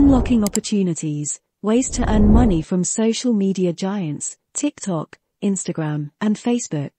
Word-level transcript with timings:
Unlocking 0.00 0.44
opportunities, 0.44 1.40
ways 1.60 1.90
to 1.90 2.08
earn 2.08 2.32
money 2.32 2.62
from 2.62 2.84
social 2.84 3.32
media 3.32 3.72
giants, 3.72 4.38
TikTok, 4.52 5.18
Instagram, 5.42 6.12
and 6.20 6.36
Facebook. 6.36 6.92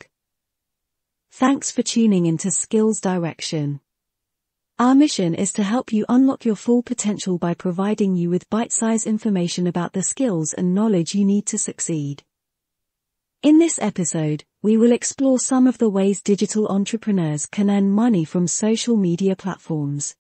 Thanks 1.32 1.72
for 1.72 1.82
tuning 1.82 2.26
into 2.26 2.52
Skills 2.52 3.00
Direction. 3.00 3.80
Our 4.78 4.96
mission 4.96 5.34
is 5.34 5.54
to 5.54 5.64
help 5.64 5.94
you 5.94 6.06
unlock 6.10 6.44
your 6.44 6.58
full 6.58 6.84
potential 6.84 7.38
by 7.38 7.54
providing 7.54 8.18
you 8.18 8.30
with 8.30 8.50
bite-sized 8.50 9.08
information 9.08 9.66
about 9.66 9.94
the 9.94 10.04
skills 10.04 10.52
and 10.52 10.76
knowledge 10.76 11.16
you 11.16 11.24
need 11.24 11.46
to 11.46 11.58
succeed. 11.58 12.24
In 13.42 13.60
this 13.60 13.80
episode, 13.82 14.44
we 14.62 14.76
will 14.76 14.92
explore 14.92 15.40
some 15.40 15.68
of 15.68 15.78
the 15.78 15.90
ways 15.90 16.22
digital 16.22 16.68
entrepreneurs 16.68 17.46
can 17.46 17.70
earn 17.70 17.92
money 17.92 18.26
from 18.26 18.46
social 18.46 18.98
media 18.98 19.38
platforms. 19.38 20.18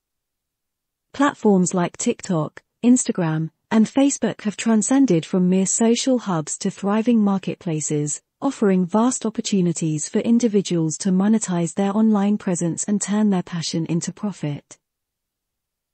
Platforms 1.11 1.73
like 1.73 1.97
TikTok, 1.97 2.61
Instagram, 2.83 3.49
and 3.71 3.85
Facebook 3.85 4.41
have 4.41 4.55
transcended 4.55 5.25
from 5.25 5.49
mere 5.49 5.65
social 5.65 6.17
hubs 6.19 6.57
to 6.59 6.71
thriving 6.71 7.21
marketplaces, 7.21 8.21
offering 8.41 8.85
vast 8.85 9.25
opportunities 9.25 10.07
for 10.07 10.19
individuals 10.19 10.97
to 10.99 11.09
monetize 11.09 11.73
their 11.73 11.95
online 11.95 12.37
presence 12.37 12.85
and 12.85 13.01
turn 13.01 13.29
their 13.29 13.43
passion 13.43 13.85
into 13.87 14.13
profit. 14.13 14.77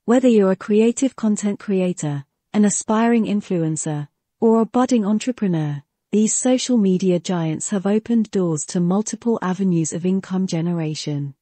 Whether 0.04 0.28
you're 0.28 0.52
a 0.52 0.56
creative 0.56 1.16
content 1.16 1.58
creator, 1.58 2.24
an 2.52 2.64
aspiring 2.64 3.24
influencer, 3.24 4.06
or 4.40 4.60
a 4.60 4.66
budding 4.66 5.04
entrepreneur, 5.04 5.82
these 6.12 6.36
social 6.36 6.76
media 6.76 7.18
giants 7.18 7.70
have 7.70 7.86
opened 7.86 8.30
doors 8.30 8.64
to 8.66 8.78
multiple 8.78 9.40
avenues 9.42 9.92
of 9.92 10.06
income 10.06 10.46
generation. 10.46 11.34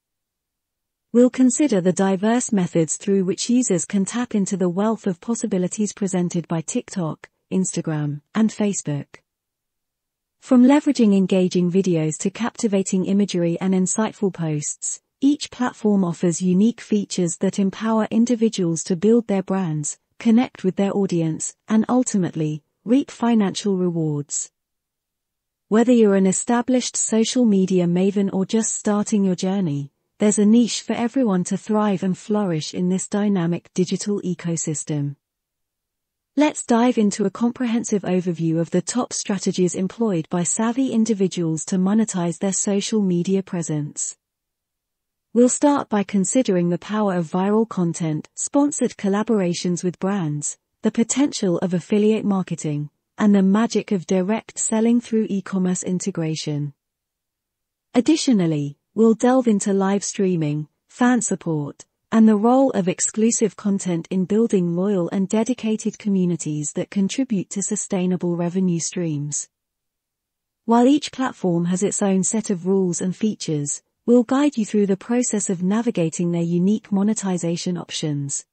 We'll 1.14 1.30
consider 1.30 1.80
the 1.80 1.92
diverse 1.92 2.50
methods 2.50 2.96
through 2.96 3.22
which 3.22 3.48
users 3.48 3.84
can 3.84 4.04
tap 4.04 4.34
into 4.34 4.56
the 4.56 4.68
wealth 4.68 5.06
of 5.06 5.20
possibilities 5.20 5.92
presented 5.92 6.48
by 6.48 6.60
TikTok, 6.60 7.30
Instagram, 7.52 8.20
and 8.34 8.50
Facebook. 8.50 9.06
From 10.40 10.64
leveraging 10.64 11.16
engaging 11.16 11.70
videos 11.70 12.18
to 12.18 12.30
captivating 12.30 13.04
imagery 13.04 13.56
and 13.60 13.74
insightful 13.74 14.34
posts, 14.34 15.02
each 15.20 15.52
platform 15.52 16.02
offers 16.02 16.42
unique 16.42 16.80
features 16.80 17.36
that 17.36 17.60
empower 17.60 18.08
individuals 18.10 18.82
to 18.82 18.96
build 18.96 19.28
their 19.28 19.44
brands, 19.44 19.98
connect 20.18 20.64
with 20.64 20.74
their 20.74 20.92
audience, 20.96 21.54
and 21.68 21.84
ultimately, 21.88 22.64
reap 22.84 23.08
financial 23.08 23.76
rewards. 23.76 24.50
Whether 25.68 25.92
you're 25.92 26.16
an 26.16 26.26
established 26.26 26.96
social 26.96 27.44
media 27.44 27.86
maven 27.86 28.30
or 28.32 28.44
just 28.44 28.74
starting 28.74 29.22
your 29.22 29.36
journey, 29.36 29.92
there's 30.18 30.38
a 30.38 30.46
niche 30.46 30.82
for 30.82 30.92
everyone 30.92 31.42
to 31.44 31.56
thrive 31.56 32.04
and 32.04 32.16
flourish 32.16 32.72
in 32.72 32.88
this 32.88 33.08
dynamic 33.08 33.68
digital 33.74 34.20
ecosystem. 34.20 35.16
Let's 36.36 36.64
dive 36.64 36.98
into 36.98 37.24
a 37.24 37.30
comprehensive 37.30 38.02
overview 38.02 38.58
of 38.58 38.70
the 38.70 38.82
top 38.82 39.12
strategies 39.12 39.74
employed 39.74 40.28
by 40.30 40.44
savvy 40.44 40.92
individuals 40.92 41.64
to 41.66 41.76
monetize 41.76 42.38
their 42.38 42.52
social 42.52 43.00
media 43.00 43.42
presence. 43.42 44.16
We'll 45.32 45.48
start 45.48 45.88
by 45.88 46.04
considering 46.04 46.68
the 46.68 46.78
power 46.78 47.14
of 47.14 47.30
viral 47.30 47.68
content, 47.68 48.28
sponsored 48.36 48.96
collaborations 48.96 49.82
with 49.82 49.98
brands, 49.98 50.58
the 50.82 50.92
potential 50.92 51.58
of 51.58 51.74
affiliate 51.74 52.24
marketing, 52.24 52.90
and 53.18 53.34
the 53.34 53.42
magic 53.42 53.90
of 53.90 54.06
direct 54.06 54.60
selling 54.60 55.00
through 55.00 55.26
e-commerce 55.28 55.82
integration. 55.82 56.72
Additionally, 57.94 58.76
we'll 58.94 59.14
delve 59.14 59.48
into 59.48 59.72
live 59.72 60.04
streaming, 60.04 60.68
fan 60.88 61.20
support, 61.20 61.84
and 62.12 62.28
the 62.28 62.36
role 62.36 62.70
of 62.70 62.86
exclusive 62.86 63.56
content 63.56 64.06
in 64.08 64.24
building 64.24 64.76
loyal 64.76 65.08
and 65.10 65.28
dedicated 65.28 65.98
communities 65.98 66.72
that 66.74 66.90
contribute 66.90 67.50
to 67.50 67.60
sustainable 67.60 68.36
revenue 68.36 68.78
streams. 68.78 69.48
While 70.64 70.86
each 70.86 71.10
platform 71.10 71.64
has 71.64 71.82
its 71.82 72.02
own 72.02 72.22
set 72.22 72.50
of 72.50 72.66
rules 72.66 73.00
and 73.00 73.16
features, 73.16 73.82
we'll 74.06 74.22
guide 74.22 74.56
you 74.56 74.64
through 74.64 74.86
the 74.86 74.96
process 74.96 75.50
of 75.50 75.60
navigating 75.60 76.30
their 76.30 76.42
unique 76.42 76.92
monetization 76.92 77.76
options. 77.76 78.46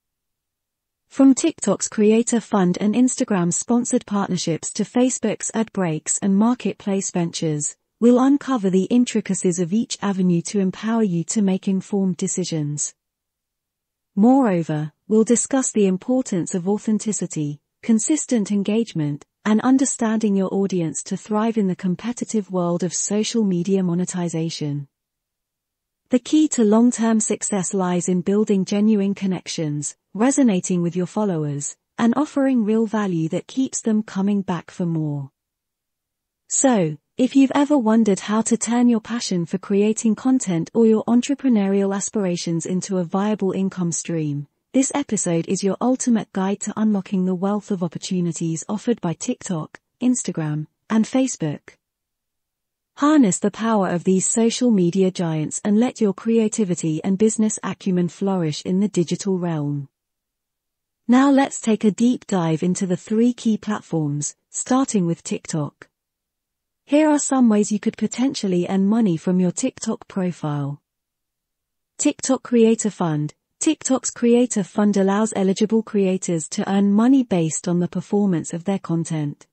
From 1.07 1.35
TikTok's 1.35 1.87
Creator 1.87 2.39
Fund 2.39 2.79
and 2.81 2.95
Instagram's 2.95 3.57
sponsored 3.57 4.05
partnerships 4.07 4.73
to 4.73 4.83
Facebook's 4.83 5.51
ad 5.53 5.71
breaks 5.71 6.17
and 6.17 6.35
marketplace 6.35 7.11
ventures, 7.11 7.75
we'll 8.01 8.19
uncover 8.19 8.71
the 8.71 8.85
intricacies 8.85 9.59
of 9.59 9.71
each 9.71 9.95
avenue 10.01 10.41
to 10.41 10.59
empower 10.59 11.03
you 11.03 11.23
to 11.23 11.39
make 11.39 11.67
informed 11.67 12.17
decisions. 12.17 12.95
Moreover, 14.15 14.91
we'll 15.07 15.23
discuss 15.23 15.71
the 15.71 15.85
importance 15.85 16.55
of 16.55 16.67
authenticity, 16.67 17.61
consistent 17.83 18.51
engagement, 18.51 19.23
and 19.45 19.61
understanding 19.61 20.35
your 20.35 20.51
audience 20.51 21.03
to 21.03 21.15
thrive 21.15 21.59
in 21.59 21.67
the 21.67 21.75
competitive 21.75 22.49
world 22.49 22.81
of 22.81 22.91
social 22.91 23.43
media 23.43 23.83
monetization. 23.83 24.87
The 26.09 26.17
key 26.17 26.47
to 26.49 26.63
long-term 26.63 27.19
success 27.19 27.71
lies 27.71 28.09
in 28.09 28.21
building 28.21 28.65
genuine 28.65 29.13
connections, 29.13 29.95
resonating 30.15 30.81
with 30.81 30.95
your 30.95 31.05
followers, 31.05 31.77
and 31.99 32.15
offering 32.17 32.65
real 32.65 32.87
value 32.87 33.29
that 33.29 33.45
keeps 33.45 33.79
them 33.79 34.01
coming 34.01 34.41
back 34.41 34.71
for 34.71 34.87
more. 34.87 35.29
So, 36.47 36.97
if 37.21 37.35
you've 37.35 37.51
ever 37.53 37.77
wondered 37.77 38.19
how 38.19 38.41
to 38.41 38.57
turn 38.57 38.89
your 38.89 38.99
passion 38.99 39.45
for 39.45 39.59
creating 39.59 40.15
content 40.15 40.71
or 40.73 40.87
your 40.87 41.03
entrepreneurial 41.03 41.95
aspirations 41.95 42.65
into 42.65 42.97
a 42.97 43.03
viable 43.03 43.51
income 43.51 43.91
stream, 43.91 44.47
this 44.73 44.91
episode 44.95 45.47
is 45.47 45.63
your 45.63 45.77
ultimate 45.79 46.33
guide 46.33 46.59
to 46.59 46.73
unlocking 46.75 47.25
the 47.25 47.35
wealth 47.35 47.69
of 47.69 47.83
opportunities 47.83 48.63
offered 48.67 48.99
by 49.01 49.13
TikTok, 49.13 49.79
Instagram, 50.01 50.65
and 50.89 51.05
Facebook. 51.05 51.75
Harness 52.97 53.37
the 53.37 53.51
power 53.51 53.89
of 53.89 54.03
these 54.03 54.25
social 54.25 54.71
media 54.71 55.11
giants 55.11 55.61
and 55.63 55.79
let 55.79 56.01
your 56.01 56.15
creativity 56.15 57.03
and 57.03 57.19
business 57.19 57.59
acumen 57.61 58.09
flourish 58.09 58.63
in 58.63 58.79
the 58.79 58.87
digital 58.87 59.37
realm. 59.37 59.89
Now 61.07 61.29
let's 61.29 61.61
take 61.61 61.83
a 61.83 61.91
deep 61.91 62.25
dive 62.25 62.63
into 62.63 62.87
the 62.87 62.97
three 62.97 63.31
key 63.31 63.59
platforms, 63.59 64.35
starting 64.49 65.05
with 65.05 65.21
TikTok. 65.21 65.90
Here 66.91 67.07
are 67.07 67.19
some 67.19 67.47
ways 67.47 67.71
you 67.71 67.79
could 67.79 67.95
potentially 67.95 68.67
earn 68.67 68.85
money 68.85 69.15
from 69.15 69.39
your 69.39 69.53
TikTok 69.53 70.09
profile. 70.09 70.81
TikTok 71.97 72.43
Creator 72.43 72.89
Fund. 72.89 73.33
TikTok's 73.59 74.11
Creator 74.11 74.65
Fund 74.65 74.97
allows 74.97 75.31
eligible 75.33 75.83
creators 75.83 76.49
to 76.49 76.69
earn 76.69 76.91
money 76.91 77.23
based 77.23 77.69
on 77.69 77.79
the 77.79 77.87
performance 77.87 78.51
of 78.51 78.65
their 78.65 78.77
content. 78.77 79.47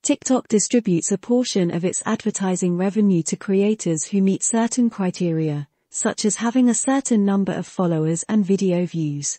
TikTok 0.00 0.48
distributes 0.48 1.12
a 1.12 1.18
portion 1.18 1.70
of 1.70 1.84
its 1.84 2.02
advertising 2.06 2.78
revenue 2.78 3.22
to 3.24 3.36
creators 3.36 4.04
who 4.04 4.22
meet 4.22 4.42
certain 4.42 4.88
criteria, 4.88 5.68
such 5.90 6.24
as 6.24 6.36
having 6.36 6.70
a 6.70 6.74
certain 6.88 7.26
number 7.26 7.52
of 7.52 7.66
followers 7.66 8.24
and 8.26 8.42
video 8.42 8.86
views. 8.86 9.38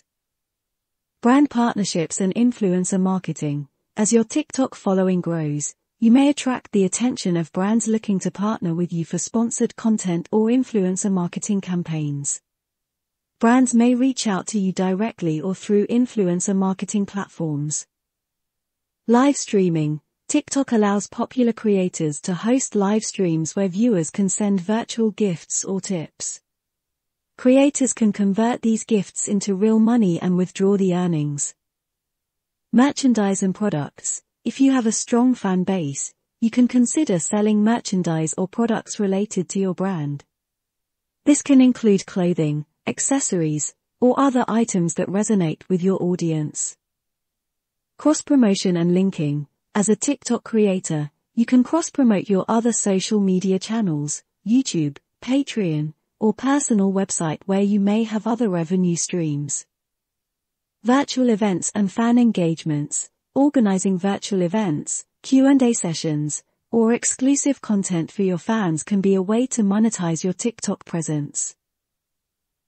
Brand 1.21 1.49
partnerships 1.49 2.21
and 2.21 2.35
influencer 2.35 3.01
marketing. 3.01 3.67
As 3.97 4.13
your 4.13 4.23
TikTok 4.23 4.75
following 4.75 5.21
grows, 5.21 5.73
you 6.01 6.11
may 6.11 6.29
attract 6.29 6.71
the 6.71 6.85
attention 6.85 7.35
of 7.35 7.51
brands 7.51 7.85
looking 7.85 8.19
to 8.19 8.31
partner 8.31 8.73
with 8.73 8.93
you 8.93 9.03
for 9.03 9.17
sponsored 9.17 9.75
content 9.75 10.29
or 10.31 10.47
influencer 10.47 11.11
marketing 11.11 11.59
campaigns. 11.59 12.39
Brands 13.39 13.75
may 13.75 13.95
reach 13.95 14.25
out 14.25 14.47
to 14.47 14.59
you 14.59 14.71
directly 14.71 15.41
or 15.41 15.53
through 15.53 15.87
influencer 15.87 16.55
marketing 16.55 17.05
platforms. 17.05 17.85
Live 19.07 19.35
streaming. 19.35 19.99
TikTok 20.29 20.71
allows 20.71 21.07
popular 21.07 21.51
creators 21.51 22.21
to 22.21 22.33
host 22.33 22.75
live 22.75 23.03
streams 23.03 23.57
where 23.57 23.67
viewers 23.67 24.09
can 24.09 24.29
send 24.29 24.61
virtual 24.61 25.11
gifts 25.11 25.65
or 25.65 25.81
tips. 25.81 26.39
Creators 27.37 27.91
can 27.91 28.13
convert 28.13 28.61
these 28.61 28.85
gifts 28.85 29.27
into 29.27 29.53
real 29.53 29.79
money 29.79 30.17
and 30.21 30.37
withdraw 30.37 30.77
the 30.77 30.95
earnings. 30.95 31.55
Merchandise 32.71 33.43
and 33.43 33.53
products. 33.53 34.21
If 34.45 34.61
you 34.61 34.71
have 34.71 34.85
a 34.85 34.91
strong 34.93 35.35
fan 35.35 35.65
base, 35.65 36.13
you 36.39 36.49
can 36.49 36.69
consider 36.69 37.19
selling 37.19 37.61
merchandise 37.61 38.33
or 38.37 38.47
products 38.47 38.97
related 38.97 39.49
to 39.49 39.59
your 39.59 39.73
brand. 39.73 40.23
This 41.25 41.41
can 41.41 41.59
include 41.59 42.05
clothing, 42.05 42.65
accessories, 42.87 43.75
or 43.99 44.17
other 44.17 44.45
items 44.47 44.93
that 44.93 45.09
resonate 45.09 45.63
with 45.67 45.83
your 45.83 46.01
audience. 46.01 46.77
Cross 47.97 48.21
promotion 48.21 48.77
and 48.77 48.93
linking. 48.93 49.47
As 49.75 49.89
a 49.89 49.95
TikTok 49.97 50.45
creator, 50.45 51.11
you 51.35 51.45
can 51.45 51.61
cross-promote 51.61 52.29
your 52.29 52.45
other 52.47 52.71
social 52.71 53.19
media 53.19 53.59
channels, 53.59 54.23
YouTube, 54.47 54.97
Patreon, 55.21 55.93
or 56.17 56.33
personal 56.33 56.93
website 56.93 57.39
where 57.45 57.61
you 57.61 57.81
may 57.81 58.03
have 58.03 58.25
other 58.25 58.47
revenue 58.47 58.95
streams. 58.95 59.65
Virtual 60.83 61.29
events 61.29 61.73
and 61.75 61.91
fan 61.91 62.17
engagements, 62.17 63.09
organizing 63.35 63.97
virtual 63.97 64.41
events, 64.41 65.05
Q&A 65.23 65.73
sessions, 65.73 66.43
or 66.71 66.93
exclusive 66.93 67.61
content 67.61 68.11
for 68.11 68.23
your 68.23 68.37
fans 68.37 68.83
can 68.83 69.01
be 69.01 69.15
a 69.15 69.21
way 69.21 69.47
to 69.47 69.63
monetize 69.63 70.23
your 70.23 70.33
TikTok 70.33 70.85
presence. 70.85 71.55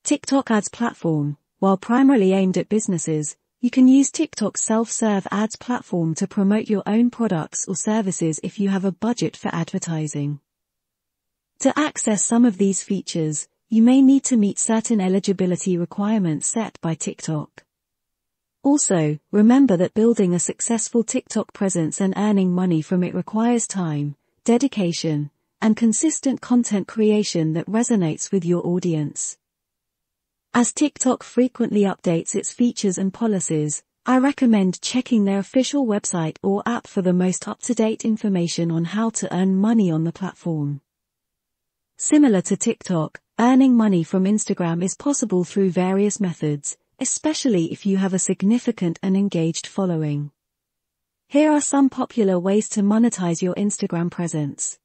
TikTok 0.04 0.50
Ads 0.50 0.70
platform, 0.70 1.38
while 1.60 1.78
primarily 1.78 2.34
aimed 2.34 2.58
at 2.58 2.70
businesses, 2.70 3.36
You 3.64 3.70
can 3.70 3.88
use 3.88 4.10
TikTok's 4.10 4.64
self-serve 4.64 5.28
ads 5.30 5.56
platform 5.56 6.16
to 6.16 6.26
promote 6.26 6.68
your 6.68 6.82
own 6.88 7.12
products 7.12 7.68
or 7.68 7.76
services 7.76 8.40
if 8.42 8.60
you 8.60 8.70
have 8.70 8.86
a 8.86 8.92
budget 8.92 9.38
for 9.38 9.54
advertising. 9.54 10.40
To 11.60 11.72
access 11.78 12.26
some 12.26 12.44
of 12.44 12.58
these 12.58 12.82
features, 12.82 13.48
you 13.70 13.84
may 13.84 14.02
need 14.02 14.24
to 14.24 14.36
meet 14.36 14.58
certain 14.58 15.00
eligibility 15.00 15.78
requirements 15.78 16.48
set 16.48 16.82
by 16.82 16.96
TikTok. 16.96 17.64
Also, 18.64 19.18
remember 19.32 19.76
that 19.76 19.96
building 19.96 20.34
a 20.36 20.40
successful 20.40 21.04
TikTok 21.04 21.52
presence 21.52 22.00
and 22.00 22.14
earning 22.16 22.54
money 22.54 22.82
from 22.82 23.04
it 23.04 23.16
requires 23.16 23.66
time, 23.66 24.16
dedication, 24.44 25.32
and 25.62 25.76
consistent 25.76 26.42
content 26.42 26.88
creation 26.88 27.54
that 27.54 27.66
resonates 27.66 28.32
with 28.32 28.46
your 28.46 28.66
audience. 28.66 29.38
As 30.54 30.74
TikTok 30.74 31.24
frequently 31.24 31.82
updates 31.82 32.36
its 32.36 32.54
features 32.54 33.00
and 33.00 33.12
policies, 33.12 33.84
I 34.06 34.18
recommend 34.18 34.82
checking 34.82 35.26
their 35.26 35.40
official 35.40 35.86
website 35.88 36.38
or 36.44 36.62
app 36.66 36.86
for 36.86 37.02
the 37.02 37.14
most 37.14 37.48
up-to-date 37.48 38.06
information 38.06 38.70
on 38.70 38.86
how 38.86 39.10
to 39.12 39.34
earn 39.34 39.56
money 39.56 39.90
on 39.90 40.04
the 40.04 40.12
platform. 40.12 40.82
Similar 41.98 42.42
to 42.42 42.58
TikTok, 42.58 43.22
earning 43.40 43.76
money 43.76 44.04
from 44.04 44.26
Instagram 44.26 44.84
is 44.84 44.96
possible 44.96 45.44
through 45.44 45.70
various 45.70 46.20
methods, 46.20 46.78
especially 47.02 47.72
if 47.72 47.84
you 47.84 47.98
have 47.98 48.14
a 48.14 48.20
significant 48.20 49.00
and 49.02 49.18
engaged 49.18 49.66
following. 49.66 50.32
Here 51.28 51.52
are 51.52 51.60
some 51.60 51.90
popular 51.90 52.40
ways 52.40 52.70
to 52.70 52.82
monetize 52.82 53.42
your 53.42 53.56
Instagram 53.56 54.12
presence. 54.12 54.78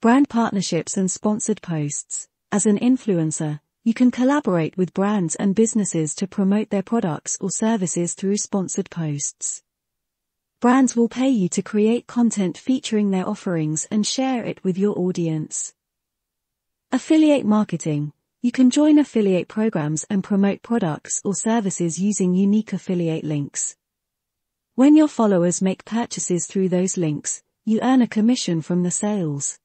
Brand 0.00 0.30
partnerships 0.30 0.96
and 0.96 1.10
sponsored 1.10 1.60
posts. 1.60 2.26
As 2.50 2.64
an 2.64 2.78
influencer, 2.78 3.60
you 3.82 3.92
can 3.92 4.10
collaborate 4.10 4.78
with 4.78 4.94
brands 4.94 5.34
and 5.34 5.54
businesses 5.54 6.14
to 6.14 6.26
promote 6.26 6.70
their 6.70 6.82
products 6.82 7.36
or 7.38 7.50
services 7.50 8.14
through 8.14 8.38
sponsored 8.38 8.88
posts. 8.88 9.62
Brands 10.60 10.96
will 10.96 11.10
pay 11.10 11.28
you 11.28 11.50
to 11.50 11.60
create 11.60 12.06
content 12.06 12.56
featuring 12.56 13.10
their 13.10 13.28
offerings 13.28 13.86
and 13.90 14.06
share 14.06 14.42
it 14.42 14.64
with 14.64 14.78
your 14.78 14.98
audience. 14.98 15.74
Affiliate 16.90 17.44
marketing. 17.44 18.14
You 18.44 18.52
can 18.52 18.68
join 18.68 18.98
affiliate 18.98 19.48
programs 19.48 20.04
and 20.10 20.22
promote 20.22 20.60
products 20.60 21.22
or 21.24 21.34
services 21.34 21.98
using 21.98 22.34
unique 22.34 22.74
affiliate 22.74 23.24
links. 23.24 23.74
When 24.74 24.94
your 24.94 25.08
followers 25.08 25.62
make 25.62 25.86
purchases 25.86 26.44
through 26.44 26.68
those 26.68 26.98
links, 26.98 27.42
you 27.64 27.80
earn 27.80 28.02
a 28.02 28.06
commission 28.06 28.60
from 28.60 28.82
the 28.82 28.90
sales. 28.90 29.58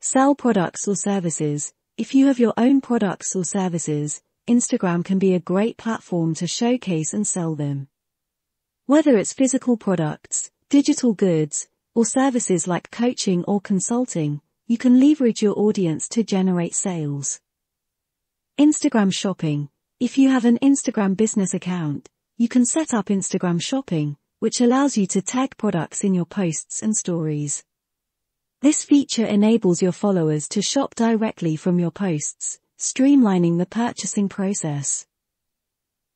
Sell 0.00 0.34
products 0.34 0.88
or 0.88 0.96
services. 0.96 1.74
If 1.98 2.14
you 2.14 2.28
have 2.28 2.38
your 2.38 2.54
own 2.56 2.80
products 2.80 3.36
or 3.36 3.44
services, 3.44 4.22
Instagram 4.48 5.04
can 5.04 5.18
be 5.18 5.34
a 5.34 5.38
great 5.38 5.76
platform 5.76 6.34
to 6.36 6.46
showcase 6.46 7.12
and 7.12 7.26
sell 7.26 7.54
them. 7.54 7.88
Whether 8.86 9.18
it's 9.18 9.34
physical 9.34 9.76
products, 9.76 10.50
digital 10.70 11.12
goods, 11.12 11.68
or 11.94 12.06
services 12.06 12.66
like 12.66 12.90
coaching 12.90 13.44
or 13.44 13.60
consulting, 13.60 14.40
you 14.66 14.78
can 14.78 14.98
leverage 14.98 15.42
your 15.42 15.58
audience 15.58 16.08
to 16.08 16.24
generate 16.24 16.74
sales. 16.74 17.42
Instagram 18.58 19.14
shopping. 19.14 19.68
If 20.00 20.18
you 20.18 20.30
have 20.30 20.44
an 20.44 20.58
Instagram 20.58 21.16
business 21.16 21.54
account, 21.54 22.08
you 22.38 22.48
can 22.48 22.66
set 22.66 22.92
up 22.92 23.06
Instagram 23.06 23.62
shopping, 23.62 24.16
which 24.40 24.60
allows 24.60 24.98
you 24.98 25.06
to 25.08 25.22
tag 25.22 25.56
products 25.56 26.02
in 26.02 26.12
your 26.12 26.24
posts 26.24 26.82
and 26.82 26.96
stories. 26.96 27.62
This 28.60 28.84
feature 28.84 29.24
enables 29.24 29.80
your 29.80 29.92
followers 29.92 30.48
to 30.48 30.60
shop 30.60 30.96
directly 30.96 31.54
from 31.54 31.78
your 31.78 31.92
posts, 31.92 32.58
streamlining 32.80 33.58
the 33.58 33.66
purchasing 33.66 34.28
process. 34.28 35.06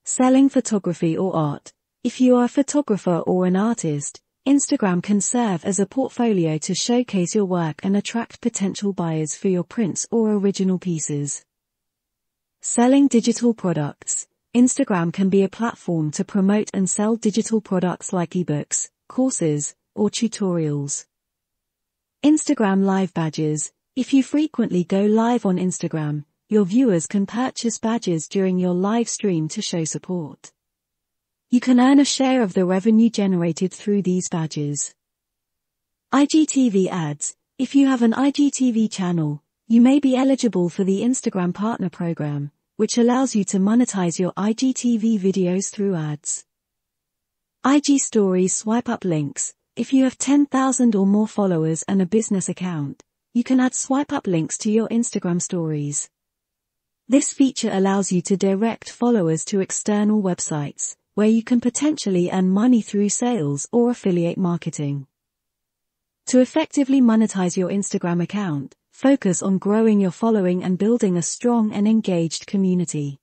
Selling 0.05 0.49
photography 0.49 1.17
or 1.17 1.37
art. 1.37 1.73
If 2.03 2.21
you 2.21 2.35
are 2.35 2.47
a 2.47 2.49
photographer 2.49 3.19
or 3.19 3.47
an 3.47 3.55
artist, 3.55 4.21
Instagram 4.49 5.01
can 5.01 5.21
serve 5.21 5.65
as 5.65 5.79
a 5.79 5.87
portfolio 5.87 6.59
to 6.59 6.75
showcase 6.75 7.37
your 7.37 7.45
work 7.45 7.85
and 7.85 7.97
attract 7.97 8.41
potential 8.41 8.93
buyers 8.93 9.37
for 9.37 9.47
your 9.47 9.63
prints 9.63 10.09
or 10.11 10.33
original 10.33 10.81
pieces. 10.81 11.45
Selling 12.65 13.09
digital 13.09 13.55
products. 13.55 14.29
Instagram 14.55 15.13
can 15.13 15.29
be 15.29 15.43
a 15.43 15.49
platform 15.49 16.13
to 16.13 16.25
promote 16.25 16.71
and 16.73 16.89
sell 16.89 17.17
digital 17.17 17.61
products 17.61 18.13
like 18.13 18.31
ebooks, 18.31 18.89
courses, 19.09 19.75
or 19.97 20.09
tutorials. 20.09 21.07
Instagram 22.25 22.85
Live 22.85 23.13
Badges. 23.15 23.73
If 23.97 24.15
you 24.15 24.23
frequently 24.23 24.85
go 24.85 25.03
live 25.03 25.45
on 25.45 25.57
Instagram, 25.57 26.25
your 26.49 26.65
viewers 26.65 27.09
can 27.09 27.27
purchase 27.27 27.81
badges 27.81 28.29
during 28.29 28.61
your 28.61 28.75
live 28.75 29.09
stream 29.09 29.49
to 29.49 29.61
show 29.61 29.83
support. 29.83 30.53
You 31.51 31.59
can 31.59 31.81
earn 31.81 31.99
a 31.99 32.05
share 32.05 32.43
of 32.43 32.55
the 32.55 32.65
revenue 32.65 33.11
generated 33.11 33.73
through 33.73 34.03
these 34.03 34.29
badges. 34.29 34.95
IGTV 36.15 36.87
ads. 36.91 37.35
If 37.59 37.75
you 37.75 37.89
have 37.89 38.03
an 38.03 38.13
IGTV 38.13 38.89
channel, 38.89 39.42
you 39.69 39.81
may 39.81 40.01
be 40.01 40.17
eligible 40.17 40.69
for 40.69 40.85
the 40.85 41.03
Instagram 41.03 41.55
Partner 41.55 41.89
Program, 41.89 42.51
which 42.77 42.99
allows 42.99 43.35
you 43.35 43.45
to 43.45 43.59
monetize 43.59 44.19
your 44.19 44.33
IGTV 44.33 45.19
videos 45.19 45.71
through 45.71 45.95
ads. 45.95 46.45
IG 47.65 47.99
Stories 48.01 48.55
swipe 48.55 48.89
up 48.89 49.05
links. 49.05 49.55
If 49.77 49.93
you 49.93 50.05
have 50.05 50.19
10,000 50.19 50.95
or 50.95 51.07
more 51.07 51.29
followers 51.29 51.85
and 51.85 52.03
a 52.03 52.07
business 52.07 52.49
account, 52.49 53.03
you 53.35 53.45
can 53.45 53.61
add 53.61 53.75
swipe 53.75 54.13
up 54.13 54.27
links 54.27 54.59
to 54.59 54.71
your 54.71 54.89
Instagram 54.89 55.41
stories. 55.41 56.11
This 57.09 57.33
feature 57.33 57.71
allows 57.73 58.11
you 58.11 58.21
to 58.23 58.37
direct 58.37 58.91
followers 58.91 59.45
to 59.47 59.61
external 59.61 60.21
websites, 60.21 60.97
where 61.15 61.29
you 61.29 61.43
can 61.43 61.61
potentially 61.61 62.31
earn 62.33 62.51
money 62.51 62.83
through 62.83 63.11
sales 63.11 63.69
or 63.71 63.91
affiliate 63.91 64.39
marketing. 64.39 65.07
To 66.27 66.41
effectively 66.41 67.01
monetize 67.01 67.57
your 67.57 67.69
Instagram 67.71 68.23
account, 68.23 68.75
focus 69.03 69.43
on 69.43 69.59
growing 69.59 69.99
your 69.99 70.13
following 70.13 70.63
and 70.63 70.79
building 70.79 71.17
a 71.17 71.23
strong 71.23 71.73
and 71.73 71.89
engaged 71.89 72.47
community. 72.47 73.19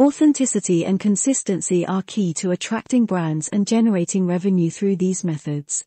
Authenticity 0.00 0.86
and 0.86 0.98
consistency 0.98 1.86
are 1.86 2.02
key 2.06 2.32
to 2.32 2.52
attracting 2.52 3.04
brands 3.04 3.48
and 3.48 3.66
generating 3.66 4.26
revenue 4.26 4.70
through 4.70 4.96
these 4.96 5.24
methods. 5.24 5.84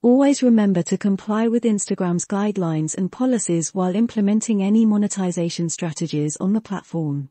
Always 0.00 0.42
remember 0.42 0.82
to 0.84 0.96
comply 0.96 1.46
with 1.46 1.64
Instagram's 1.64 2.24
guidelines 2.24 2.96
and 2.96 3.12
policies 3.12 3.74
while 3.74 3.94
implementing 3.94 4.62
any 4.62 4.86
monetization 4.86 5.68
strategies 5.68 6.38
on 6.38 6.54
the 6.54 6.62
platform. 6.62 7.28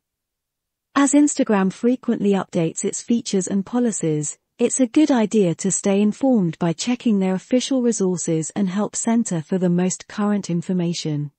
As 0.93 1.13
Instagram 1.13 1.73
frequently 1.73 2.33
updates 2.33 2.85
its 2.85 3.01
features 3.01 3.47
and 3.47 3.65
policies, 3.65 4.37
it's 4.63 4.79
a 4.79 4.87
good 4.87 5.11
idea 5.11 5.53
to 5.53 5.69
stay 5.69 6.01
informed 6.01 6.57
by 6.57 6.71
checking 6.71 7.19
their 7.19 7.35
official 7.35 7.81
resources 7.81 8.49
and 8.55 8.69
help 8.69 8.95
center 8.95 9.41
for 9.41 9.57
the 9.57 9.67
most 9.67 10.07
current 10.07 10.49
information. 10.49 11.31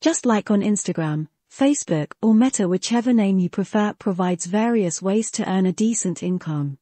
Just 0.00 0.24
like 0.24 0.48
on 0.48 0.60
Instagram, 0.60 1.26
Facebook 1.50 2.12
or 2.22 2.32
Meta 2.32 2.68
whichever 2.68 3.12
name 3.12 3.40
you 3.40 3.50
prefer 3.50 3.94
provides 3.94 4.46
various 4.46 5.02
ways 5.02 5.28
to 5.32 5.50
earn 5.50 5.66
a 5.66 5.72
decent 5.72 6.22
income. 6.22 6.78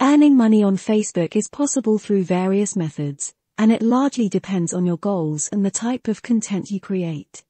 Earning 0.00 0.38
money 0.38 0.62
on 0.62 0.78
Facebook 0.78 1.36
is 1.36 1.46
possible 1.46 1.98
through 1.98 2.24
various 2.24 2.74
methods, 2.74 3.34
and 3.58 3.70
it 3.70 3.82
largely 3.82 4.30
depends 4.30 4.72
on 4.72 4.86
your 4.86 4.96
goals 4.96 5.50
and 5.52 5.66
the 5.66 5.70
type 5.70 6.08
of 6.08 6.22
content 6.22 6.70
you 6.70 6.80
create. 6.80 7.44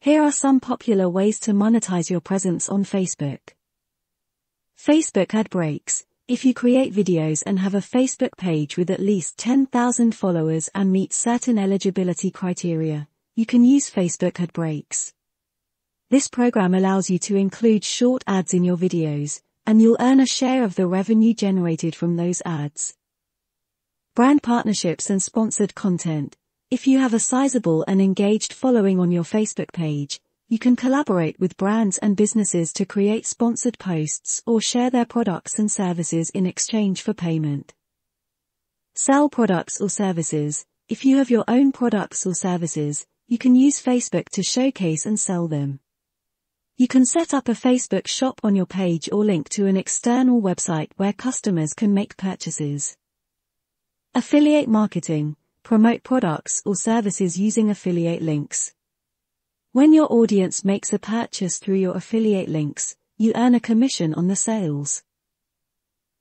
Here 0.00 0.22
are 0.22 0.30
some 0.30 0.60
popular 0.60 1.08
ways 1.08 1.40
to 1.40 1.50
monetize 1.50 2.08
your 2.08 2.20
presence 2.20 2.68
on 2.68 2.84
Facebook. 2.84 3.40
Facebook 4.78 5.34
ad 5.34 5.50
breaks. 5.50 6.06
If 6.28 6.44
you 6.44 6.54
create 6.54 6.94
videos 6.94 7.42
and 7.44 7.58
have 7.58 7.74
a 7.74 7.78
Facebook 7.78 8.36
page 8.38 8.76
with 8.76 8.90
at 8.90 9.00
least 9.00 9.36
10,000 9.36 10.14
followers 10.14 10.70
and 10.72 10.92
meet 10.92 11.12
certain 11.12 11.58
eligibility 11.58 12.30
criteria, 12.30 13.08
you 13.34 13.44
can 13.44 13.64
use 13.64 13.90
Facebook 13.90 14.38
ad 14.40 14.52
breaks. 14.52 15.12
This 16.10 16.28
program 16.28 16.74
allows 16.74 17.10
you 17.10 17.18
to 17.18 17.34
include 17.34 17.82
short 17.82 18.22
ads 18.28 18.54
in 18.54 18.62
your 18.62 18.76
videos, 18.76 19.42
and 19.66 19.82
you'll 19.82 19.96
earn 19.98 20.20
a 20.20 20.26
share 20.26 20.62
of 20.62 20.76
the 20.76 20.86
revenue 20.86 21.34
generated 21.34 21.96
from 21.96 22.14
those 22.14 22.40
ads. 22.46 22.94
Brand 24.14 24.44
partnerships 24.44 25.10
and 25.10 25.20
sponsored 25.20 25.74
content. 25.74 26.36
If 26.70 26.86
you 26.86 27.00
have 27.00 27.14
a 27.14 27.18
sizable 27.18 27.84
and 27.88 28.00
engaged 28.00 28.52
following 28.52 29.00
on 29.00 29.10
your 29.10 29.24
Facebook 29.24 29.72
page, 29.72 30.20
you 30.50 30.58
can 30.58 30.76
collaborate 30.76 31.38
with 31.38 31.58
brands 31.58 31.98
and 31.98 32.16
businesses 32.16 32.72
to 32.72 32.86
create 32.86 33.26
sponsored 33.26 33.78
posts 33.78 34.42
or 34.46 34.62
share 34.62 34.88
their 34.88 35.04
products 35.04 35.58
and 35.58 35.70
services 35.70 36.30
in 36.30 36.46
exchange 36.46 37.02
for 37.02 37.12
payment. 37.12 37.74
Sell 38.94 39.28
products 39.28 39.78
or 39.78 39.90
services. 39.90 40.64
If 40.88 41.04
you 41.04 41.18
have 41.18 41.28
your 41.28 41.44
own 41.48 41.70
products 41.70 42.26
or 42.26 42.34
services, 42.34 43.06
you 43.26 43.36
can 43.36 43.54
use 43.54 43.82
Facebook 43.82 44.30
to 44.30 44.42
showcase 44.42 45.04
and 45.04 45.20
sell 45.20 45.48
them. 45.48 45.80
You 46.78 46.88
can 46.88 47.04
set 47.04 47.34
up 47.34 47.48
a 47.48 47.52
Facebook 47.52 48.08
shop 48.08 48.40
on 48.42 48.56
your 48.56 48.64
page 48.64 49.10
or 49.12 49.26
link 49.26 49.50
to 49.50 49.66
an 49.66 49.76
external 49.76 50.40
website 50.40 50.88
where 50.96 51.12
customers 51.12 51.74
can 51.74 51.92
make 51.92 52.16
purchases. 52.16 52.96
Affiliate 54.14 54.68
marketing. 54.68 55.36
Promote 55.62 56.02
products 56.02 56.62
or 56.64 56.74
services 56.74 57.38
using 57.38 57.68
affiliate 57.68 58.22
links. 58.22 58.72
When 59.78 59.92
your 59.92 60.12
audience 60.12 60.64
makes 60.64 60.92
a 60.92 60.98
purchase 60.98 61.58
through 61.58 61.76
your 61.76 61.96
affiliate 61.96 62.48
links, 62.48 62.96
you 63.16 63.30
earn 63.36 63.54
a 63.54 63.60
commission 63.60 64.12
on 64.12 64.26
the 64.26 64.34
sales. 64.34 65.04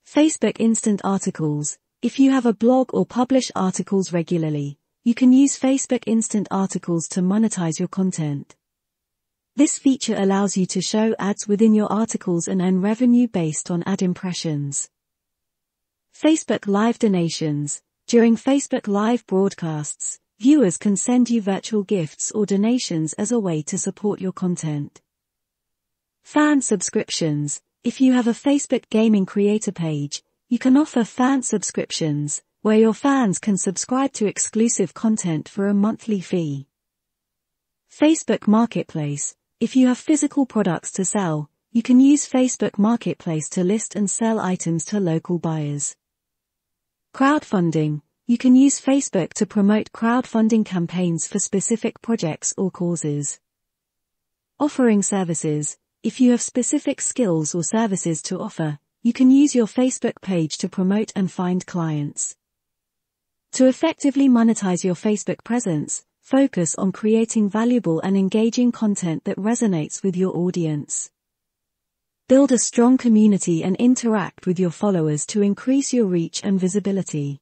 Facebook 0.05 0.57
Instant 0.59 1.01
Articles. 1.03 1.79
If 2.03 2.19
you 2.19 2.29
have 2.29 2.45
a 2.45 2.53
blog 2.53 2.93
or 2.93 3.03
publish 3.03 3.49
articles 3.55 4.13
regularly, 4.13 4.77
you 5.03 5.15
can 5.15 5.33
use 5.33 5.57
Facebook 5.57 6.03
Instant 6.05 6.47
Articles 6.51 7.07
to 7.07 7.21
monetize 7.21 7.79
your 7.79 7.87
content. 7.87 8.55
This 9.55 9.79
feature 9.79 10.15
allows 10.15 10.55
you 10.55 10.67
to 10.67 10.79
show 10.79 11.15
ads 11.17 11.47
within 11.47 11.73
your 11.73 11.91
articles 11.91 12.47
and 12.47 12.61
earn 12.61 12.79
revenue 12.79 13.27
based 13.27 13.71
on 13.71 13.81
ad 13.87 14.03
impressions. 14.03 14.87
Facebook 16.15 16.67
Live 16.67 16.99
Donations. 16.99 17.81
During 18.05 18.37
Facebook 18.37 18.87
Live 18.87 19.25
broadcasts, 19.25 20.19
viewers 20.39 20.77
can 20.77 20.95
send 20.95 21.29
you 21.29 21.41
virtual 21.41 21.83
gifts 21.83 22.31
or 22.31 22.45
donations 22.45 23.13
as 23.13 23.31
a 23.31 23.39
way 23.39 23.61
to 23.63 23.77
support 23.77 24.21
your 24.21 24.31
content. 24.31 25.01
Fan 26.23 26.61
subscriptions. 26.61 27.61
If 27.83 28.01
you 28.01 28.13
have 28.13 28.27
a 28.27 28.31
Facebook 28.31 28.89
gaming 28.89 29.25
creator 29.25 29.71
page, 29.71 30.21
you 30.49 30.59
can 30.59 30.77
offer 30.77 31.03
fan 31.03 31.41
subscriptions, 31.41 32.41
where 32.61 32.77
your 32.77 32.93
fans 32.93 33.39
can 33.39 33.57
subscribe 33.57 34.13
to 34.13 34.25
exclusive 34.25 34.93
content 34.93 35.47
for 35.47 35.67
a 35.67 35.73
monthly 35.73 36.21
fee. 36.21 36.67
Facebook 37.91 38.47
Marketplace. 38.47 39.35
If 39.59 39.75
you 39.75 39.87
have 39.87 39.97
physical 39.97 40.45
products 40.45 40.91
to 40.93 41.05
sell, 41.05 41.49
you 41.71 41.81
can 41.81 41.99
use 41.99 42.29
Facebook 42.29 42.77
Marketplace 42.77 43.49
to 43.49 43.63
list 43.63 43.95
and 43.95 44.09
sell 44.09 44.39
items 44.39 44.85
to 44.85 44.99
local 44.99 45.39
buyers. 45.39 45.95
Crowdfunding. 47.13 48.01
You 48.27 48.37
can 48.37 48.55
use 48.55 48.79
Facebook 48.79 49.33
to 49.33 49.45
promote 49.45 49.91
crowdfunding 49.91 50.65
campaigns 50.65 51.27
for 51.27 51.39
specific 51.39 52.01
projects 52.01 52.53
or 52.57 52.69
causes. 52.69 53.39
Offering 54.59 55.01
services. 55.01 55.77
If 56.03 56.21
you 56.21 56.31
have 56.31 56.41
specific 56.41 57.01
skills 57.01 57.55
or 57.55 57.63
services 57.63 58.21
to 58.23 58.39
offer, 58.39 58.77
you 59.01 59.13
can 59.13 59.31
use 59.31 59.55
your 59.55 59.65
Facebook 59.65 60.21
page 60.21 60.57
to 60.59 60.69
promote 60.69 61.11
and 61.15 61.31
find 61.31 61.65
clients. 61.65 62.35
To 63.53 63.65
effectively 63.65 64.29
monetize 64.29 64.83
your 64.83 64.95
Facebook 64.95 65.43
presence, 65.43 66.03
Focus 66.27 66.75
on 66.75 66.91
creating 66.91 67.49
valuable 67.49 68.01
and 68.01 68.17
engaging 68.17 68.73
content 68.73 69.23
that 69.23 69.37
resonates 69.37 70.03
with 70.03 70.17
your 70.17 70.35
audience. 70.35 71.09
Build 72.27 72.51
a 72.51 72.57
strong 72.57 72.97
community 72.97 73.63
and 73.63 73.77
interact 73.77 74.45
with 74.45 74.59
your 74.59 74.71
followers 74.71 75.25
to 75.27 75.41
increase 75.41 75.93
your 75.93 76.05
reach 76.05 76.41
and 76.43 76.59
visibility. 76.59 77.39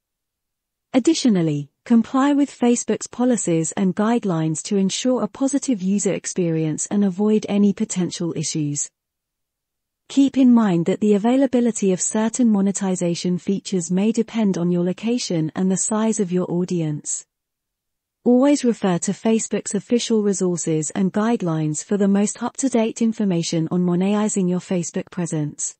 Additionally, 0.95 1.69
comply 1.83 2.31
with 2.31 2.49
Facebook's 2.49 3.05
policies 3.05 3.73
and 3.73 3.93
guidelines 3.97 4.63
to 4.63 4.77
ensure 4.77 5.23
a 5.23 5.27
positive 5.27 5.81
user 5.81 6.13
experience 6.13 6.85
and 6.85 7.03
avoid 7.03 7.45
any 7.49 7.73
potential 7.73 8.33
issues. 8.37 8.89
Keep 10.07 10.37
in 10.37 10.53
mind 10.53 10.85
that 10.85 11.01
the 11.01 11.15
availability 11.15 11.91
of 11.91 11.99
certain 11.99 12.49
monetization 12.49 13.37
features 13.37 13.91
may 13.91 14.13
depend 14.13 14.57
on 14.57 14.71
your 14.71 14.85
location 14.85 15.51
and 15.53 15.69
the 15.69 15.75
size 15.75 16.21
of 16.21 16.31
your 16.31 16.49
audience. 16.49 17.25
Always 18.23 18.63
refer 18.63 18.97
to 18.99 19.11
Facebook's 19.11 19.75
official 19.75 20.23
resources 20.23 20.91
and 20.91 21.11
guidelines 21.11 21.83
for 21.83 21.97
the 21.97 22.07
most 22.07 22.41
up-to-date 22.41 23.01
information 23.01 23.67
on 23.69 23.81
monetizing 23.81 24.49
your 24.49 24.61
Facebook 24.61 25.11
presence. 25.11 25.75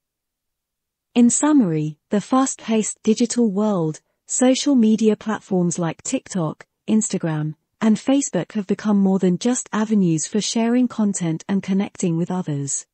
In 1.13 1.29
summary, 1.29 1.99
the 2.09 2.19
fast-paced 2.19 3.01
digital 3.01 3.49
world, 3.49 4.01
social 4.27 4.73
media 4.73 5.15
platforms 5.15 5.77
like 5.77 6.01
TikTok, 6.01 6.65
Instagram, 6.89 7.53
and 7.79 7.95
Facebook 7.95 8.53
have 8.53 8.65
become 8.65 8.97
more 8.97 9.19
than 9.19 9.37
just 9.37 9.69
avenues 9.71 10.25
for 10.25 10.41
sharing 10.41 10.87
content 10.87 11.45
and 11.47 11.61
connecting 11.61 12.17
with 12.17 12.31
others. 12.31 12.87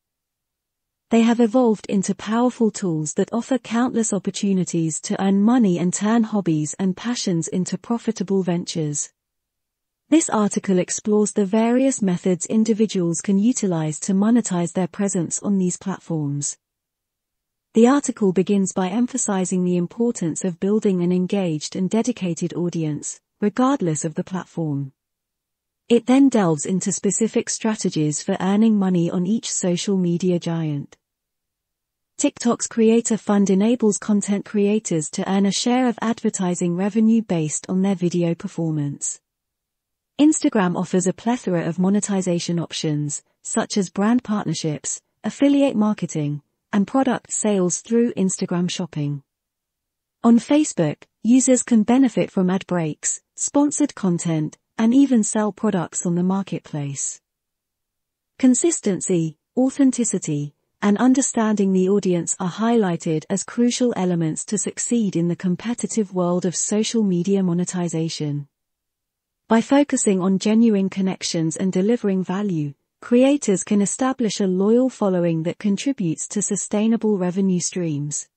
They 1.10 1.22
have 1.22 1.40
evolved 1.40 1.86
into 1.88 2.14
powerful 2.14 2.70
tools 2.70 3.14
that 3.14 3.32
offer 3.32 3.56
countless 3.56 4.12
opportunities 4.12 5.00
to 5.02 5.22
earn 5.22 5.42
money 5.42 5.78
and 5.78 5.92
turn 5.92 6.24
hobbies 6.24 6.74
and 6.78 6.96
passions 6.96 7.48
into 7.48 7.78
profitable 7.78 8.42
ventures. 8.42 9.10
This 10.10 10.28
article 10.28 10.78
explores 10.78 11.32
the 11.32 11.46
various 11.46 12.02
methods 12.02 12.44
individuals 12.44 13.22
can 13.22 13.38
utilize 13.38 13.98
to 14.00 14.12
monetize 14.12 14.74
their 14.74 14.86
presence 14.86 15.38
on 15.42 15.56
these 15.56 15.78
platforms. 15.78 16.58
The 17.74 17.88
article 17.88 18.34
begins 18.34 18.74
by 18.74 18.90
emphasizing 18.90 19.64
the 19.64 19.78
importance 19.78 20.44
of 20.44 20.60
building 20.60 21.02
an 21.02 21.10
engaged 21.10 21.74
and 21.74 21.88
dedicated 21.88 22.52
audience, 22.52 23.18
regardless 23.40 24.04
of 24.04 24.14
the 24.14 24.22
platform. 24.22 24.92
It 25.88 26.04
then 26.04 26.28
delves 26.28 26.66
into 26.66 26.92
specific 26.92 27.48
strategies 27.48 28.20
for 28.20 28.36
earning 28.40 28.78
money 28.78 29.10
on 29.10 29.26
each 29.26 29.50
social 29.50 29.96
media 29.96 30.38
giant. 30.38 30.98
TikTok's 32.18 32.66
Creator 32.66 33.16
Fund 33.16 33.48
enables 33.48 33.96
content 33.96 34.44
creators 34.44 35.08
to 35.08 35.26
earn 35.26 35.46
a 35.46 35.50
share 35.50 35.88
of 35.88 35.98
advertising 36.02 36.76
revenue 36.76 37.22
based 37.22 37.64
on 37.70 37.80
their 37.80 37.94
video 37.94 38.34
performance. 38.34 39.18
Instagram 40.20 40.76
offers 40.76 41.06
a 41.06 41.14
plethora 41.14 41.66
of 41.66 41.78
monetization 41.78 42.58
options, 42.58 43.22
such 43.42 43.78
as 43.78 43.88
brand 43.88 44.22
partnerships, 44.22 45.00
affiliate 45.24 45.74
marketing, 45.74 46.42
and 46.72 46.86
product 46.86 47.32
sales 47.32 47.80
through 47.80 48.12
Instagram 48.14 48.70
shopping. 48.70 49.22
On 50.24 50.38
Facebook, 50.38 51.02
users 51.22 51.62
can 51.62 51.82
benefit 51.82 52.30
from 52.30 52.48
ad 52.48 52.66
breaks, 52.66 53.20
sponsored 53.34 53.94
content, 53.94 54.58
and 54.78 54.94
even 54.94 55.22
sell 55.22 55.52
products 55.52 56.06
on 56.06 56.14
the 56.14 56.22
marketplace. 56.22 57.20
Consistency, 58.38 59.36
authenticity, 59.56 60.54
and 60.80 60.98
understanding 60.98 61.72
the 61.72 61.88
audience 61.88 62.34
are 62.40 62.50
highlighted 62.50 63.24
as 63.30 63.44
crucial 63.44 63.92
elements 63.96 64.44
to 64.44 64.58
succeed 64.58 65.14
in 65.14 65.28
the 65.28 65.36
competitive 65.36 66.12
world 66.12 66.44
of 66.44 66.56
social 66.56 67.04
media 67.04 67.42
monetization. 67.42 68.48
By 69.48 69.60
focusing 69.60 70.20
on 70.20 70.38
genuine 70.38 70.88
connections 70.88 71.56
and 71.56 71.72
delivering 71.72 72.24
value, 72.24 72.74
creators 73.02 73.64
can 73.64 73.82
establish 73.82 74.40
a 74.40 74.46
loyal 74.46 74.88
following 74.88 75.42
that 75.42 75.58
contributes 75.58 76.28
to 76.28 76.40
sustainable 76.40 77.18
revenue 77.18 77.58
streams. 77.58 78.28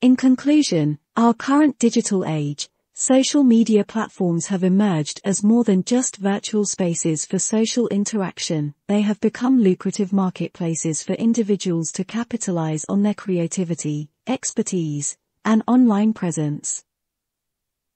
In 0.00 0.14
conclusion, 0.14 1.00
our 1.16 1.34
current 1.34 1.76
digital 1.80 2.24
age, 2.24 2.70
social 2.94 3.42
media 3.42 3.84
platforms 3.84 4.46
have 4.46 4.62
emerged 4.62 5.20
as 5.24 5.42
more 5.42 5.64
than 5.64 5.82
just 5.82 6.18
virtual 6.18 6.64
spaces 6.64 7.26
for 7.26 7.40
social 7.40 7.88
interaction, 7.88 8.74
they 8.86 9.00
have 9.00 9.20
become 9.20 9.60
lucrative 9.60 10.12
marketplaces 10.12 11.02
for 11.02 11.14
individuals 11.14 11.90
to 11.90 12.04
capitalize 12.04 12.84
on 12.88 13.02
their 13.02 13.14
creativity, 13.14 14.08
expertise, 14.28 15.16
and 15.44 15.64
online 15.66 16.12
presence. 16.12 16.84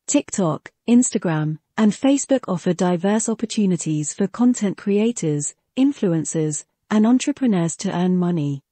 TikTok, 0.09 0.73
Instagram, 0.89 1.59
and 1.83 1.91
Facebook 1.91 2.45
offer 2.47 2.73
diverse 2.73 3.29
opportunities 3.29 4.15
for 4.15 4.29
content 4.29 4.77
creators, 4.77 5.57
influencers, 5.77 6.65
and 6.93 7.05
entrepreneurs 7.05 7.75
to 7.75 7.93
earn 7.93 8.17
money. 8.17 8.63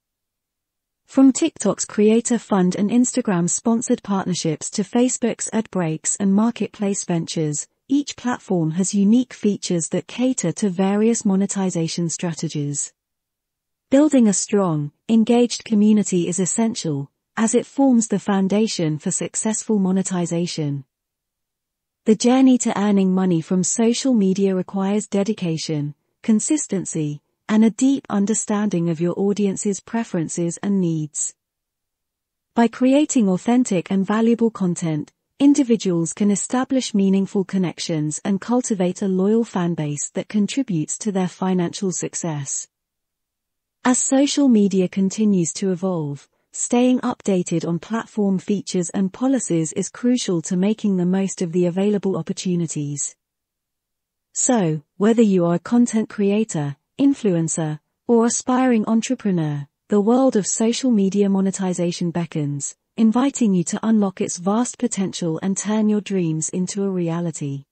From 1.07 1.33
TikTok's 1.33 1.85
Creator 1.85 2.39
Fund 2.39 2.77
and 2.77 2.89
Instagram's 2.89 3.53
sponsored 3.53 4.01
partnerships 4.05 4.71
to 4.71 4.85
Facebook's 4.85 5.51
ad 5.53 5.69
breaks 5.73 6.15
and 6.21 6.33
marketplace 6.33 7.05
ventures, 7.05 7.67
each 7.89 8.15
platform 8.15 8.71
has 8.71 8.95
unique 8.95 9.33
features 9.33 9.89
that 9.89 10.07
cater 10.07 10.53
to 10.53 10.71
various 10.71 11.25
monetization 11.25 12.11
strategies. 12.11 12.93
Building 13.91 14.29
a 14.29 14.33
strong, 14.33 14.93
engaged 15.09 15.65
community 15.65 16.29
is 16.29 16.39
essential, 16.39 17.11
as 17.37 17.57
it 17.57 17.67
forms 17.67 18.07
the 18.07 18.21
foundation 18.21 19.01
for 19.01 19.11
successful 19.11 19.81
monetization. 19.81 20.85
The 22.07 22.17
journey 22.17 22.57
to 22.59 22.81
earning 22.81 23.13
money 23.15 23.43
from 23.43 23.63
social 23.63 24.15
media 24.15 24.55
requires 24.55 25.07
dedication, 25.07 25.95
consistency, 26.23 27.21
and 27.47 27.63
a 27.63 27.69
deep 27.69 28.07
understanding 28.09 28.89
of 28.89 29.03
your 29.03 29.13
audience's 29.19 29.81
preferences 29.81 30.59
and 30.63 30.81
needs. 30.81 31.35
By 32.55 32.69
creating 32.69 33.29
authentic 33.29 33.91
and 33.91 34.07
valuable 34.07 34.51
content, 34.51 35.13
individuals 35.39 36.15
can 36.15 36.31
establish 36.31 36.95
meaningful 36.95 37.45
connections 37.45 38.19
and 38.25 38.41
cultivate 38.41 39.03
a 39.03 39.07
loyal 39.07 39.45
fanbase 39.45 40.11
that 40.15 40.29
contributes 40.29 40.97
to 40.99 41.13
their 41.13 41.29
financial 41.29 41.93
success. 41.93 42.67
As 43.85 43.99
social 43.99 44.49
media 44.49 44.89
continues 44.89 45.53
to 45.53 45.71
evolve, 45.71 46.31
Staying 46.53 46.99
updated 47.01 47.67
on 47.67 47.79
platform 47.79 48.41
features 48.41 48.91
and 48.91 49.13
policies 49.13 49.73
is 49.75 49.89
crucial 49.89 50.43
to 50.43 50.57
making 50.57 50.97
the 50.97 51.07
most 51.07 51.43
of 51.43 51.53
the 51.53 51.67
available 51.67 52.17
opportunities. 52.17 53.15
So, 54.33 54.83
whether 54.97 55.23
you 55.23 55.47
are 55.47 55.55
a 55.55 55.61
content 55.61 56.09
creator, 56.09 56.77
influencer, 56.99 57.79
or 58.09 58.27
aspiring 58.27 58.85
entrepreneur, 58.89 59.69
the 59.89 60.01
world 60.01 60.35
of 60.35 60.45
social 60.45 60.91
media 60.91 61.29
monetization 61.29 62.11
beckons, 62.11 62.75
inviting 62.97 63.55
you 63.55 63.63
to 63.63 63.79
unlock 63.85 64.21
its 64.21 64.37
vast 64.37 64.77
potential 64.77 65.39
and 65.45 65.57
turn 65.57 65.89
your 65.89 66.01
dreams 66.01 66.49
into 66.49 66.83
a 66.83 66.91
reality. 66.91 67.63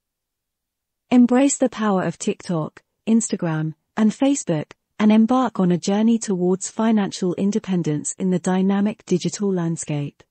Embrace 1.10 1.56
the 1.56 1.68
power 1.68 2.04
of 2.04 2.16
TikTok, 2.16 2.84
Instagram, 3.08 3.74
and 3.96 4.12
Facebook, 4.12 4.70
and 4.98 5.12
embark 5.12 5.60
on 5.60 5.70
a 5.70 5.78
journey 5.78 6.18
towards 6.18 6.70
financial 6.70 7.34
independence 7.34 8.14
in 8.18 8.30
the 8.30 8.38
dynamic 8.38 9.04
digital 9.06 9.52
landscape. 9.52 10.22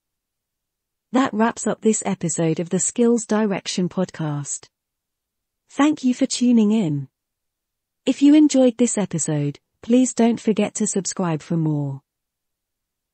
That 1.11 1.33
wraps 1.33 1.65
up 1.65 1.81
this 1.81 2.03
episode 2.05 2.59
of 2.59 2.69
the 2.69 2.79
Skills 2.79 3.25
Direction 3.25 3.87
podcast. 3.87 4.67
Thank 5.69 6.03
you 6.03 6.13
for 6.13 6.25
tuning 6.25 6.71
in. 6.71 7.07
If 8.05 8.21
you 8.21 8.35
enjoyed 8.35 8.77
this 8.77 8.97
episode, 8.97 9.59
please 9.81 10.13
don't 10.13 10.39
forget 10.39 10.73
to 10.75 10.87
subscribe 10.87 11.41
for 11.41 11.57
more. 11.57 12.01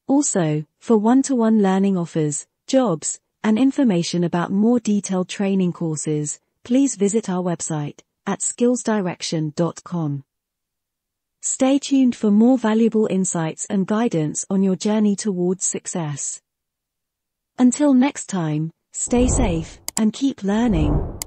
Also, 0.08 0.66
for 0.80 0.98
one-to-one 0.98 1.62
learning 1.62 1.98
offers, 1.98 2.48
jobs, 2.68 3.20
and 3.44 3.60
information 3.60 4.24
about 4.24 4.52
more 4.52 4.80
detailed 4.80 5.30
training 5.30 5.74
courses, 5.74 6.40
please 6.64 6.96
visit 6.96 7.30
our 7.30 7.44
website 7.44 8.00
at 8.26 8.40
skillsdirection.com. 8.40 10.24
Stay 11.46 11.78
tuned 11.78 12.16
for 12.16 12.32
more 12.32 12.58
valuable 12.58 13.06
insights 13.12 13.66
and 13.66 13.86
guidance 13.86 14.46
on 14.50 14.64
your 14.64 14.78
journey 14.78 15.14
towards 15.14 15.66
success. 15.66 16.40
Until 17.60 17.94
next 17.94 18.28
time, 18.28 18.72
stay 18.94 19.28
safe 19.28 19.78
and 19.98 20.14
keep 20.14 20.42
learning. 20.44 21.20